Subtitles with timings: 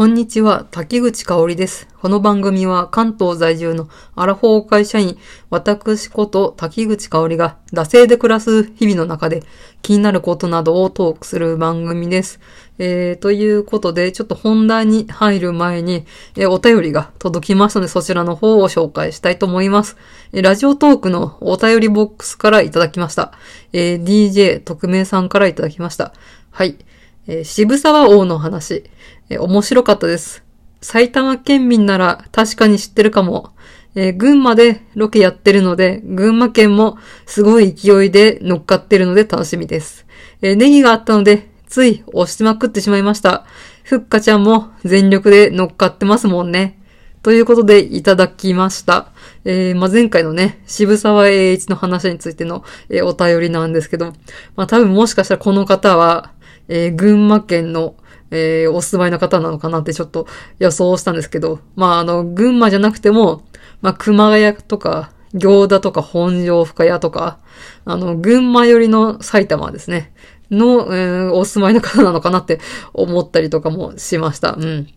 [0.00, 1.86] こんにちは、滝口香織です。
[2.00, 5.18] この番組は関東在住のアラフォー会社員、
[5.50, 9.42] 私こと滝口香織が惰性で暮らす日々の中で
[9.82, 12.40] 気になることなどをトークする番組です。
[12.78, 19.98] えー、ということで、ちょっと本題に入る前に、えーお便りが届きましたので、そちらの方を紹介したいと思います。
[20.32, 23.32] えーラジオトークのお便りボックスからいただきました。
[23.74, 26.14] えー DJ 特命さんからいただきました。
[26.52, 26.78] はい。
[27.26, 28.84] えー渋沢王の話、
[29.30, 30.44] えー面白かったです。
[30.82, 33.52] 埼玉県民なら確かに知ってるかも。
[33.94, 40.04] えー群馬でロケやってるので、群馬県もすごい勢いで乗っかってるので楽しみです。
[40.42, 43.46] えーネギがあったので、つい押しまくってしまいました。
[43.84, 46.78] ふっかちゃんも全力で乗っかってますもんね。
[47.22, 49.12] ということでいただきました。
[49.44, 54.14] えーまあ、前回のね、渋沢栄一の話についての、えーお便りなんですけど、
[54.56, 56.32] まあ、多分もしかしたらこの方は、
[56.68, 57.94] えー群馬県の、
[58.30, 60.26] えーお住まいの方なのかなってちょっと
[60.58, 63.42] 予想したんですけど、まあ、あの、群馬じゃなくても、
[63.82, 67.38] まあ、熊谷とか、行田とか本庄深谷とか、
[67.84, 70.12] あの、群馬寄りの埼玉ですね。
[70.50, 72.60] の、えーお住まいの方なのかなって
[72.92, 74.52] 思ったりとかもしました。
[74.52, 74.88] うん。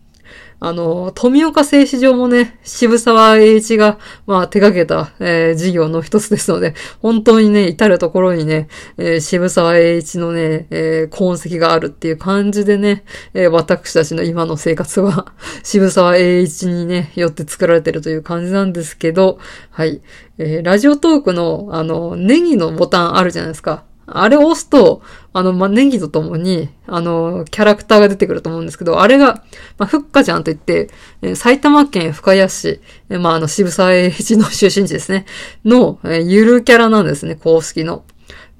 [0.60, 15.32] あの、富岡製糸場もね、渋沢栄一が、まあ、手掛けた、えー事業の一つですので、本当にね、至るところにね、えー渋沢栄一のね、えー痕跡があるっていう感じでね、えー私たちの今の生活は、
[15.62, 19.38] 渋沢栄一にね、よって作られてるという感じなんですけど、
[19.70, 20.00] はい。
[20.38, 23.84] えーラジオトークの、あの、ネギのボタンあるじゃないですか。
[24.06, 25.02] あれを押すと、
[25.32, 29.42] あの、まあ、ネギとともに、あの、キャラクターが出てくると思うんですけど、あれが、
[29.78, 30.90] まあ、ふっかちゃんといって、
[31.22, 35.26] えー埼玉県深谷市、えーまあ、あの、渋沢栄一の出身地ですね、
[35.64, 38.04] の、えーゆるキャラなんですね、公式の。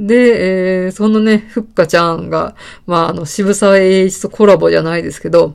[0.00, 2.56] で、えーそのね、ふっかちゃんが、
[2.86, 5.54] まあ、あの、渋沢栄一とコラボじゃないですけど、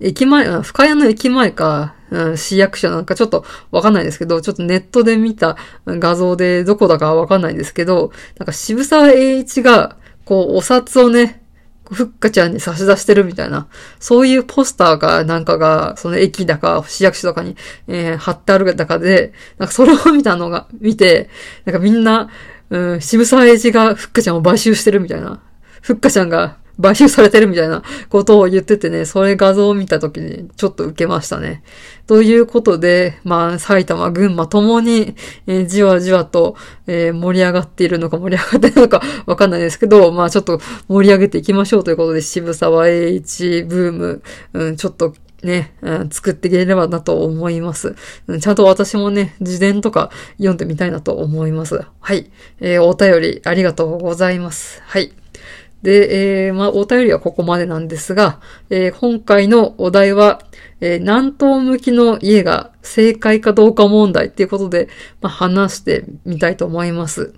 [0.00, 11.42] 駅前、深谷の駅前か、うん市役所なんかちょっとわかんないですけど、ちょっとネットで見た画像でどこだかわかんないんですけど、なんか渋沢栄一が、こう、お札をね、
[11.90, 13.66] ふっかちゃんに差し出してるみたいな、
[13.98, 17.56] そういうポスターが、なんかが、その駅だか、市役所とかに、
[17.88, 21.28] えー貼ってあるだかで、なんかそれを見たのが、見て、
[21.64, 22.30] なんかみんな、
[22.70, 25.40] うん、渋沢栄一がふっかちゃんを買収してるみたいな、
[25.82, 31.62] ふっかちゃんが買収されてるみたいなことを言っててね、それ画像を見たときにちょっと受けましたね。
[32.06, 35.14] ということで、まあ、埼玉、群馬ともに、
[35.46, 47.94] えーじわじわと、えー盛り上がっているのか盛り上がっているのかわかんないですけど、まあちょっと盛り上げていきましょうということで、渋沢栄一ブーム、うん、ちょっとね、うん作っていければなと思います。
[48.26, 51.82] うんちゃんと私もね、自伝とか読んでみたいなと思います。
[52.00, 52.30] はい。
[52.60, 54.82] えーお便りありがとうございます。
[54.84, 55.12] はい。
[55.84, 58.40] で、えーまあ、お便りはここまでなんですが、
[58.70, 60.40] えー今回のお題は、
[60.80, 64.88] えー南東向きの家が正解かどうか問題っていうことで、
[65.20, 67.34] まあ、話してみたいと思います。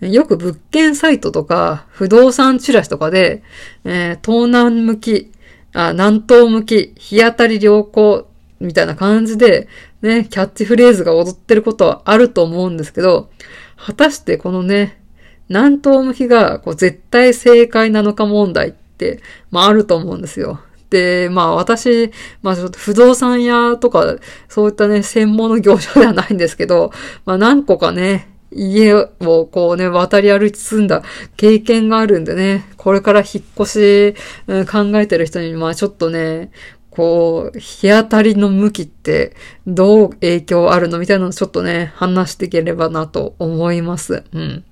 [0.00, 3.44] よく物件サイトとか、不動産チラシとかで、
[3.84, 5.30] えー東南向き、
[5.72, 8.28] あ、南東向き、日当たり良好、
[8.58, 9.68] みたいな感じで、
[10.02, 13.30] ね、キャッチフレーズが踊ってることはあると思うんですけど、
[13.76, 15.00] 果たしてこのね、
[15.48, 19.20] 南東向きがこう絶対正解なのか問題って、
[19.50, 20.60] まああると思うんですよ。
[20.90, 22.10] で、まあ私、
[22.42, 24.16] まあちょっと不動産屋とか、
[24.48, 26.92] そういったね、専門の業者ではないんですけど、
[27.24, 29.08] まあ何個かね、家を
[29.50, 31.02] こうね、渡り歩き進んだ
[31.36, 36.50] 経験があるんでね、これから引っ越し、うん考えてる人に、まあちょっとね、
[36.90, 39.36] こう、日当たりの向きって
[39.66, 44.24] どう影響あるのみたいなのをちょっとね、話していければなと思います。
[44.32, 44.64] うん。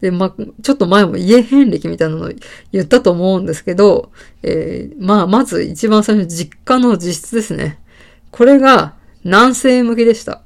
[0.00, 2.30] で、まあ、ちょっと前も家遍歴みたいなの
[2.72, 4.12] 言ったと思うんですけど、
[4.42, 7.78] えーまあ、まず一番最初実家の自室ですね。
[8.30, 10.42] これが南西向きでした。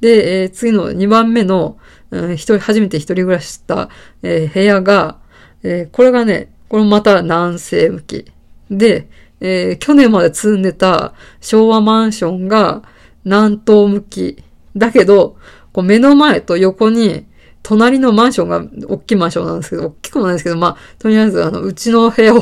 [0.00, 1.78] で、えー次の2番目の、
[2.10, 3.88] うん一人、初めて一人暮らしした、
[4.22, 5.18] えー部屋が、
[5.62, 8.24] えーこれがね、これもまた南西向き。
[8.70, 9.08] で、
[9.40, 12.82] えー去年まで住んでた昭和マンションが
[13.24, 14.42] 南東向き。
[14.76, 15.36] だけど、
[15.72, 17.26] こう目の前と横に、
[17.68, 22.38] 隣のマンションが、大きいマンションなんですけど、大きくもないですけど、まあ、とりあえず、あの、うちの部屋を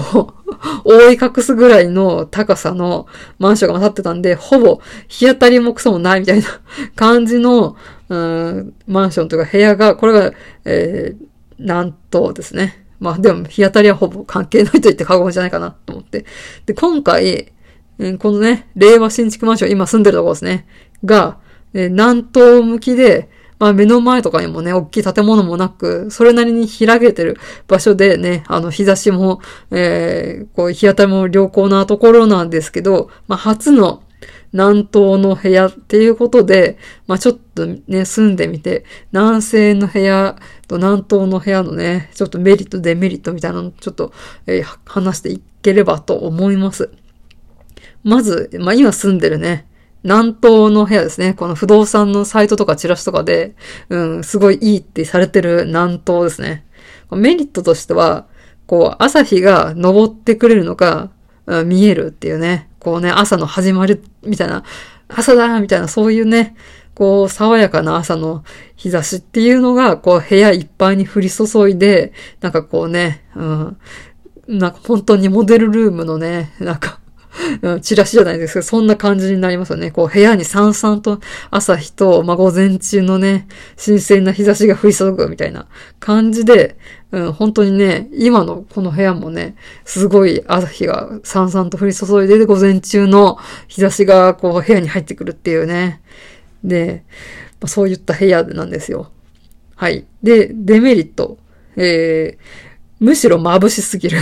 [0.85, 3.07] 覆い隠すぐらいの高さの
[3.39, 6.47] マンションが建ってたんで、ほぼ 日当たりもクソもないみたいな
[6.95, 7.75] 感じの、
[8.11, 10.33] うん、マンションというか部屋が、これが、
[10.67, 11.27] えー、
[11.59, 12.85] 南東ですね。
[13.01, 16.27] まあでも日当たりはほぼ関係ないと言って過言じゃないかなと思って。
[16.67, 17.51] で、今回、
[17.99, 20.67] うんこのね、令和新築マンション、今住んでるところですね。
[21.03, 21.39] が、
[21.73, 29.41] えー南東向きで、まあ目の前とかにもね、大きい建物もなく、それなりに開けてる場所でね、あの日差しも、
[29.71, 34.03] えー、こう日当たりも良好なところなんですけど、まあ初の
[34.53, 40.37] 南東の部屋っていうことで、まあちょっとね、住んでみて、南西の部屋
[40.69, 44.13] と南東の部屋のね、ちょっとメリット、デメリットみたいなのちょっと、
[44.47, 46.91] えー、話していければと思います。
[48.05, 49.67] まず、まあ今住んでるね、
[50.05, 51.33] 南東の部屋ですね。
[51.33, 53.57] この不動産のサイトとかチラシとかで、
[53.89, 56.67] うん、すごいいいってされてる南東ですね。
[57.11, 58.27] メリットとしては、
[58.67, 61.11] こう、朝日が昇ってくれるのが、
[61.47, 62.69] うん、見えるっていうね。
[62.81, 64.63] こうね、朝の始まりみたいな、
[65.09, 66.55] 朝だみたいな、そういうね、
[66.95, 68.45] こう、爽やかな朝の
[68.77, 73.77] 日差しっていうのが、こう、部屋いっぱいに降り注いで、なんかこうね、うん、
[74.49, 77.01] なんか本当にモデルルームのね、なんか、
[77.83, 79.91] チラシじゃないですけど、そんな感じになりますよね。
[79.91, 81.21] こう、部屋にさんさんと
[81.51, 83.47] 朝日と、まあ、午前中のね、
[83.77, 85.67] 新鮮な日差しが降り注ぐみたいな
[86.01, 86.77] 感じで、
[87.11, 93.39] うん、本当にね、今のこの部屋もね、すごい朝日がさんさんと降り注いで、で、午前中の
[93.69, 96.01] 日差しがこう部屋に入ってくるっていうね。
[96.63, 97.05] で、
[97.61, 99.11] まあ、そういった部屋なんですよ。
[99.77, 100.07] はい。
[100.23, 101.39] で、デメリット。
[101.77, 104.19] えー、むしろ眩しすぎる。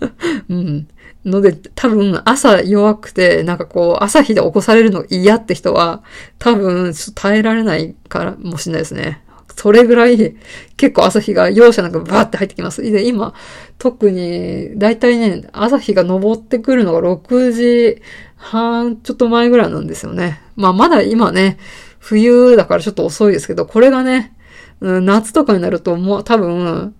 [0.48, 0.88] うん。
[1.24, 6.02] ので、多分朝弱くて、なんかこう、朝日で起こされるの嫌って人は、
[6.38, 9.22] 多分耐えられないからもしれないですね。
[9.54, 10.36] それぐらい、
[10.76, 12.82] 結構朝日が容赦なくバーって入ってきます。
[12.82, 13.34] で、今、
[13.78, 18.02] 特に、だいたいね、朝日が昇ってくるのが6時
[18.36, 20.40] 半ちょっと前ぐらいなんですよね。
[20.56, 21.58] まあまだ今ね、
[21.98, 24.34] 冬だからちょっと遅いですけど、これがね、
[24.80, 26.94] 夏とかになるともう多分、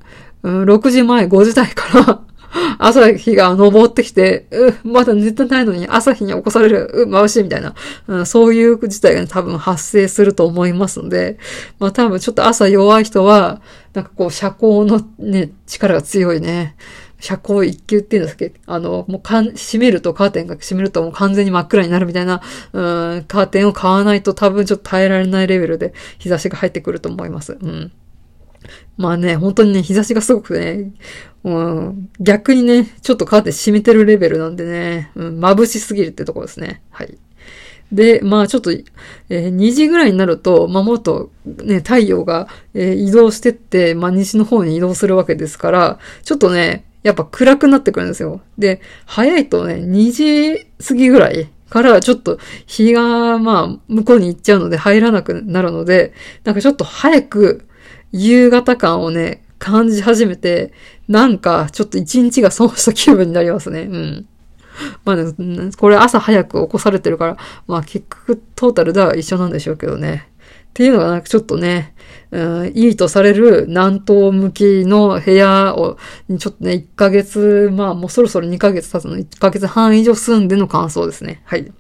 [0.45, 2.23] 6時前、5時台から
[2.79, 4.47] 朝日が昇ってきて、
[4.85, 7.75] う、まだ寝てないのに朝日に起こされる、う、眩しいみたいな、
[8.09, 11.39] うん、そういう事態が、ね、多分発生すると思いますので、
[11.79, 13.61] まあ多分ちょっと朝弱い人は、
[13.95, 16.77] なんかこう、遮光のね、力が強いね、
[17.21, 18.49] 遮光一級っていうんですけ？
[18.49, 27.57] ど、あの、もうかん、閉めるとカーテンが閉めるともう完全に真っ暗になるみたいな、うん、カーテンを買わないと多分ちょっと耐えられないレベルで日差しが入ってくると思います。
[27.61, 27.93] うん。
[28.97, 30.93] まあね、本当にね、日差しがすごくね、
[31.45, 36.83] うん、逆にね、ちょっとカーテン閉めてるレベルなんでね、うん、眩しすぎるってところですね。
[36.91, 37.19] はい。
[37.93, 48.41] で、まあちょっと、えー、2時ぐらいになると、まあもっとね、太陽が、えー、移動してって、まあ西の方に移動するわけですから、ちょっとね、やっぱ暗くなってくるんですよ。
[48.57, 56.15] で、早いとね、2時過ぎぐらいからちょっと日が、まあ向こうに行っちゃうので入らなくなるので、
[56.45, 57.67] なんかちょっと早く
[58.13, 60.73] 夕方感をね、感じ始めて、
[61.09, 63.83] なんかちょっと一日が損した気分になりますね。
[63.83, 64.27] うん。
[65.05, 65.33] まあね、
[65.77, 67.37] これ朝早く起こされてるから、
[67.67, 70.29] まあ結局トータルでは一緒なんでしょうけどね。
[70.71, 71.95] っていうのがなんかちょっとね、
[72.31, 75.99] うん、いいとされる南東向きの部屋を、
[76.39, 81.43] ちょっとね、1ヶ月、まあもうそろそろ2ヶ月経つの、1ヶ月半以上住んでの感想ですね。
[81.45, 81.71] はい。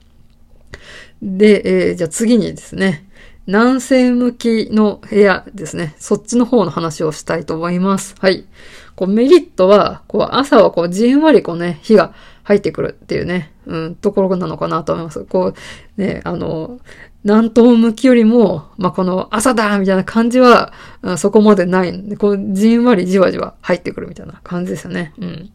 [1.22, 3.08] で、えー、じゃあ次にですね、
[3.46, 5.94] 南西向きの部屋ですね。
[5.98, 8.14] そっちの方の話をしたいと思います。
[8.20, 8.46] はい。
[8.94, 15.24] こうメリットは、こう朝はこうじんわりこうね、火が入ってくるっていうね、うん、ところなのかなと思います。
[15.24, 15.54] こ
[15.96, 16.78] う、ね、あの、
[17.24, 20.72] 南東向きよりも、まあ、この朝だみたいな感じは、
[21.18, 25.12] そこまでないんで、こう、じんわりじわじわ入ってくるみたいな感じですよね。
[25.18, 25.50] うん。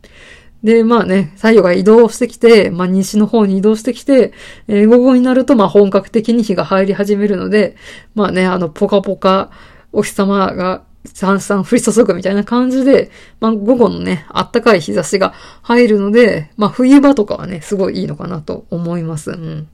[0.63, 4.33] で、まあね、太陽が移動してきて、まあ西の方に移動してきて、
[4.67, 7.75] えー、午後になるとまあ本格的に日が入り始めるので、
[8.15, 9.51] まあね、あの、ポカポカ、
[9.93, 19.31] お日様がさんさん降り注ぐみたいな感じで、まあ午後のね、あったかい日差しが入るので、まあ冬場とかはね、すごいいいのかなと思います。
[19.31, 19.67] うん。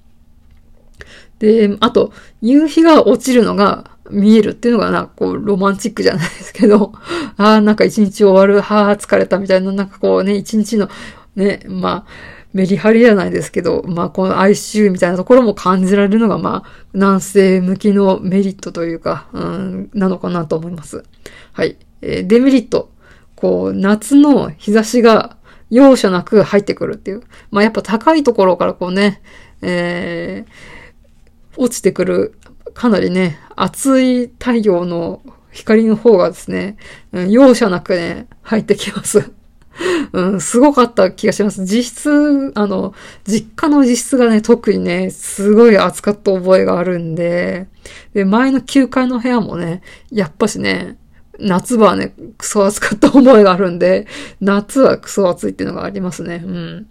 [1.39, 6.93] で、あと、夕日が落ちるのが見えるっていうのがな、こう、ロマンチックじゃないですけど、
[7.37, 10.89] ああ、なんか一日終わる、はあ、疲れたみたいな、なんかこうね、一日の、
[11.35, 21.03] ね、まあ、メリハリじゃないですけど、まあ、この哀愁みたいなところも感じられるのが、まあ、南西向きのメリットというか、うん、なのかなと思います。
[21.51, 21.77] はい。
[22.01, 22.91] えー、デメリット。
[23.35, 25.35] こう、夏の日差しが
[25.71, 27.23] 容赦なく入ってくるっていう。
[27.49, 29.23] まあ、やっぱ高いところからこうね、
[29.63, 32.37] えー、落ちてくる、
[32.73, 36.77] かなりね、熱い太陽の光の方がですね、
[37.11, 39.31] うん、容赦なくね、入ってきます。
[40.13, 41.65] うん、すごかった気がします。
[41.65, 42.93] 実質、あの、
[43.25, 47.67] 実家の実質がね、特にね、すごい暑かった覚えがあるんで、
[48.13, 50.97] で、前の9階の部屋もね、やっぱしね、
[51.39, 54.07] 夏場はね、クソ暑かった覚えがあるんで、
[54.39, 56.43] 夏はクソ暑いっていうのがありますね。
[56.45, 56.87] うん。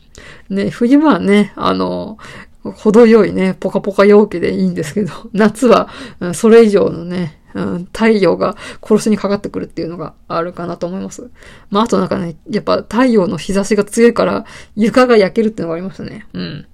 [0.50, 2.18] ね、冬場はね、あの、
[2.62, 5.88] 程よいね、ポカポカ陽気でいいんですけど、 夏は、
[6.34, 11.30] それ以上のね、うん、太陽が殺しにかかってくるっていうのがあるかなと思います。
[11.70, 16.26] まあ、あとなんかね、やっぱ太陽の日差しが強いから床が焼けるっていうのがありましたね。
[16.32, 16.66] うん。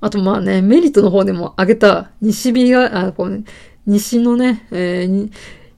[0.00, 3.44] あとまあね、メリットの方でも挙げた西日が、あこうね、
[3.86, 5.30] 西のね、えー、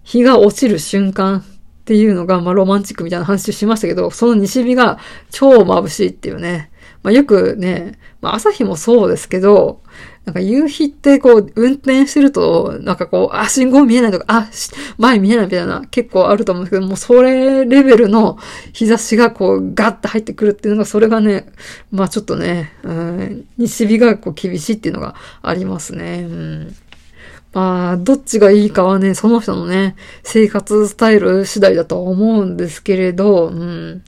[0.05, 1.45] 日が落ちる瞬間っ
[1.85, 4.99] ていうのが、まあロマンチックみたいな話をしましたけど、その西日が
[5.31, 6.71] 超眩しいっていうね。
[7.03, 9.83] まあよくね、まあ朝日もそうですけど、
[10.25, 14.49] なんか夕日ってこう、運転してると、なんかこう、あ、信号見えないとか、あ、
[14.97, 18.39] 前見えないみたいな結構あると思うんですけどもう、それレベルの
[18.73, 21.47] 日差しがこう、ガッと入ってくるっていうのが、それがね、
[21.91, 26.27] まあちょっとね、うん、西日がこう厳しいっていうのがありますね。
[26.29, 26.77] うん
[27.53, 34.03] まあ、どっちがいいかはね、その人のね、生活スタイル次第だと思うんですけれど、うん。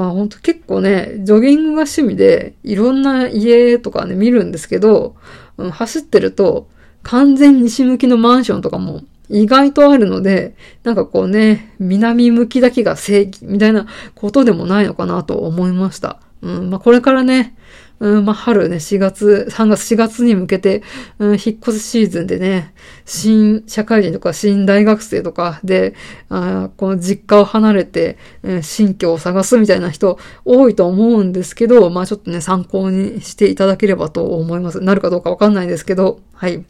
[0.00, 5.14] まあほんと結構ね、ジョギングが趣味で、いろんな家とかね、見るんですけど、
[5.58, 6.68] うん、走ってると、
[7.02, 16.18] 完全西向きのマンションとかも意外とあるので、なんかこうね、南向きだけが正義みたいなことでもないのかなと思いました。
[16.40, 17.54] うん、まあこれからね、
[18.00, 20.82] うん、まあ、春ね、4月、3月、4月に向けて、
[21.18, 22.72] うん、引っ越すシーズンでね、
[23.04, 25.94] 新社会人とか新大学生とかで、
[26.30, 34.80] あこの実家を離れて、うん、新居を探すみたいな人多いと思うんですけど、まあ、ちょっとね、参考にしていただければと思います。
[34.80, 36.64] なるかどうかわかんないですけど、はい。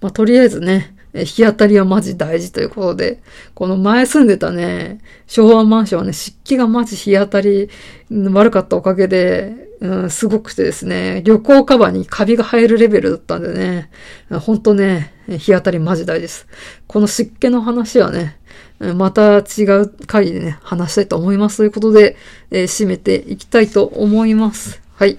[0.00, 3.22] まあ、とりあえずね、日当たりはマジ大事ということで、
[3.54, 7.70] この前住んでたね、昭和マンションはね、湿気がマジ日当たり
[8.10, 13.90] 悪かったおかげで、うん、すごくてですね、旅行カバーにカビが生えるレベルだったんでね、
[14.30, 16.46] ほんとね、日当たりマジ大事です。
[16.86, 18.38] この湿気の話はね、
[18.78, 21.58] また違う回でね、話したいと思います。
[21.58, 22.16] ということで、
[22.50, 24.82] えー、締めていきたいと思います。
[24.94, 25.18] はい。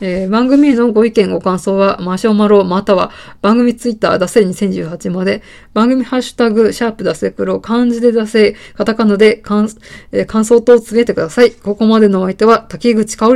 [0.00, 3.10] えー、番組へのご意見ご感想は、マシュマロまたは
[3.42, 5.42] 番組ツイッター出せ2018まで、
[5.74, 9.68] 番組ハッシュタグ、シャープ出せ黒、漢字で出せ、カタカナで感,、
[10.12, 11.52] えー、感想等をつぶえてください。
[11.52, 13.34] ここまでのお相手は、竹口香り